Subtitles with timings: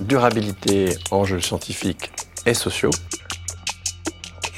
[0.00, 2.10] durabilité, enjeux scientifiques
[2.46, 2.90] et sociaux.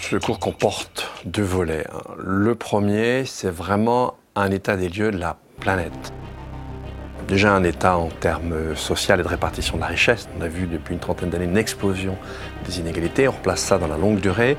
[0.00, 1.86] Ce cours comporte deux volets.
[2.18, 6.12] Le premier, c'est vraiment un état des lieux de la planète.
[7.28, 10.28] Déjà un état en termes social et de répartition de la richesse.
[10.38, 12.16] On a vu depuis une trentaine d'années une explosion
[12.66, 13.28] des inégalités.
[13.28, 14.56] On replace ça dans la longue durée.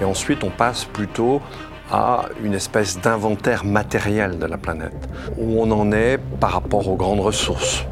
[0.00, 1.42] Et ensuite, on passe plutôt
[1.90, 6.96] à une espèce d'inventaire matériel de la planète, où on en est par rapport aux
[6.96, 7.84] grandes ressources.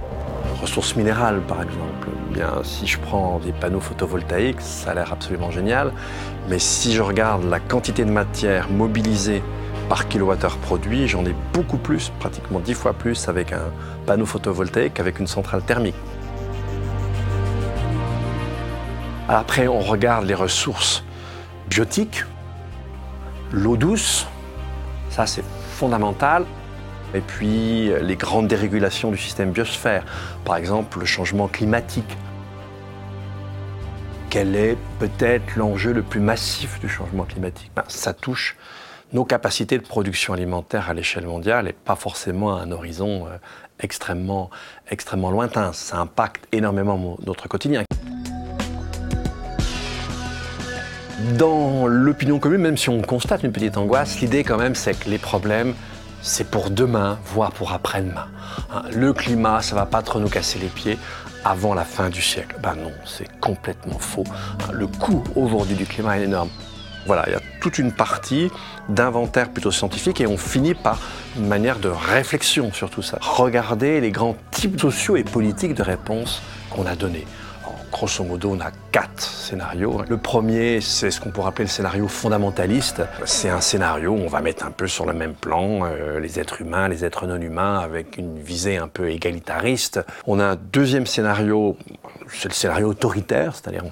[0.61, 2.09] Ressources minérales, par exemple.
[2.33, 5.93] Bien, si je prends des panneaux photovoltaïques, ça a l'air absolument génial,
[6.49, 9.43] mais si je regarde la quantité de matière mobilisée
[9.89, 13.73] par kilowattheure produit, j'en ai beaucoup plus, pratiquement dix fois plus avec un
[14.07, 15.97] panneau photovoltaïque qu'avec une centrale thermique.
[19.29, 21.03] Après, on regarde les ressources
[21.69, 22.25] biotiques,
[23.51, 24.27] l'eau douce,
[25.09, 26.45] ça c'est fondamental.
[27.15, 30.05] Et puis les grandes dérégulations du système biosphère,
[30.45, 32.17] par exemple le changement climatique.
[34.31, 37.73] Quel est peut-être l'enjeu le plus massif du changement climatique?
[37.75, 38.57] Ben, Ça touche
[39.13, 43.39] nos capacités de production alimentaire à l'échelle mondiale et pas forcément à un horizon euh,
[43.81, 44.51] extrêmement,
[44.89, 45.73] extrêmement lointain.
[45.73, 47.83] Ça impacte énormément notre quotidien.
[51.37, 55.11] Dans l'opinion commune, même si on constate une petite angoisse, l'idée quand même c'est que
[55.11, 55.75] les problèmes,
[56.23, 58.27] c'est pour demain, voire pour après-demain.
[58.73, 60.99] Hein, le climat, ça va pas trop nous casser les pieds
[61.45, 62.57] avant la fin du siècle.
[62.63, 64.25] Ben non, c'est complètement faux.
[64.29, 66.51] Hein, le coût aujourd'hui du climat est énorme.
[67.07, 68.51] Voilà, il y a toute une partie
[68.89, 71.01] d'inventaire plutôt scientifique et on finit par
[71.37, 73.19] une manière de réflexion sur tout ça.
[73.21, 77.27] Regarder les grands types sociaux et politiques de réponses qu'on a donnés.
[77.91, 80.03] Grosso modo, on a quatre scénarios.
[80.09, 83.03] Le premier, c'est ce qu'on pourrait appeler le scénario fondamentaliste.
[83.25, 86.39] C'est un scénario où on va mettre un peu sur le même plan euh, les
[86.39, 90.01] êtres humains, les êtres non humains, avec une visée un peu égalitariste.
[90.27, 91.77] On a un deuxième scénario,
[92.29, 93.85] c'est le scénario autoritaire, c'est-à-dire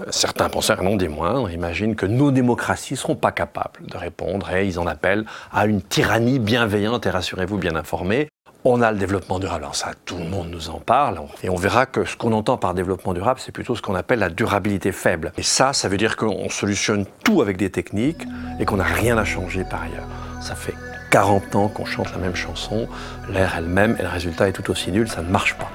[0.00, 3.96] euh, certains penseurs, non des moindres, imaginent que nos démocraties ne seront pas capables de
[3.96, 8.28] répondre et ils en appellent à une tyrannie bienveillante et rassurez-vous bien informée.
[8.64, 11.56] On a le développement durable, alors ça tout le monde nous en parle, et on
[11.56, 14.92] verra que ce qu'on entend par développement durable, c'est plutôt ce qu'on appelle la durabilité
[14.92, 15.32] faible.
[15.36, 18.22] Et ça, ça veut dire qu'on solutionne tout avec des techniques
[18.60, 20.06] et qu'on n'a rien à changer par ailleurs.
[20.40, 20.74] Ça fait
[21.12, 22.88] 40 ans qu'on chante la même chanson,
[23.28, 25.70] l'air est le même et le résultat est tout aussi nul, ça ne marche pas.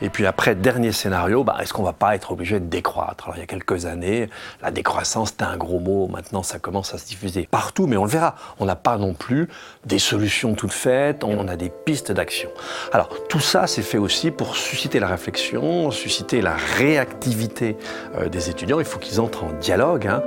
[0.00, 3.24] Et puis après, dernier scénario, bah, est-ce qu'on va pas être obligé de décroître?
[3.24, 4.30] Alors il y a quelques années,
[4.62, 8.04] la décroissance c'était un gros mot, maintenant ça commence à se diffuser partout, mais on
[8.04, 8.34] le verra.
[8.60, 9.50] On n'a pas non plus
[9.84, 12.48] des solutions toutes faites, on a des pistes d'action.
[12.90, 17.76] Alors tout ça c'est fait aussi pour susciter la réflexion, susciter la réactivité
[18.14, 20.06] euh, des étudiants, il faut qu'ils entrent en dialogue.
[20.06, 20.22] Hein.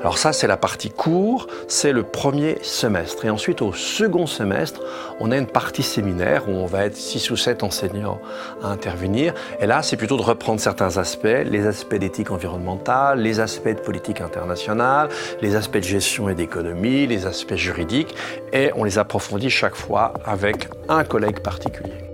[0.00, 3.26] Alors ça, c'est la partie cours, c'est le premier semestre.
[3.26, 4.80] Et ensuite, au second semestre,
[5.20, 8.18] on a une partie séminaire où on va être six ou sept enseignants
[8.62, 9.34] à intervenir.
[9.60, 13.80] Et là, c'est plutôt de reprendre certains aspects, les aspects d'éthique environnementale, les aspects de
[13.80, 15.10] politique internationale,
[15.42, 18.14] les aspects de gestion et d'économie, les aspects juridiques,
[18.54, 22.09] et on les approfondit chaque fois avec un collègue particulier.